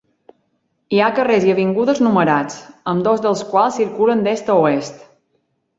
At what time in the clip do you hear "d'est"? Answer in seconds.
4.29-4.53